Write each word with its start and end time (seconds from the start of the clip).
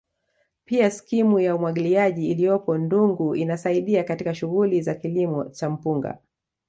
Pia 0.65 0.91
skimu 0.91 1.39
ya 1.39 1.55
umwagiliaji 1.55 2.31
iliyopo 2.31 2.77
Ndungu 2.77 3.35
inasaidia 3.35 4.03
katika 4.03 4.35
shughuli 4.35 4.81
za 4.81 4.95
kilimo 4.95 5.45
cha 5.45 5.69
mpunga 5.69 6.17